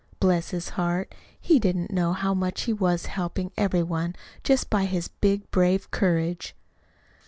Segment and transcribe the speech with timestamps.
[0.19, 1.13] Bless his heart!
[1.39, 5.91] He didn't know how much he was helping every one, just by his big, brave
[5.91, 6.55] courage.